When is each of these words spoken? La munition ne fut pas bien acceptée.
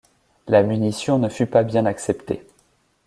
La 0.47 0.63
munition 0.63 1.19
ne 1.19 1.29
fut 1.29 1.45
pas 1.45 1.61
bien 1.61 1.85
acceptée. 1.85 2.43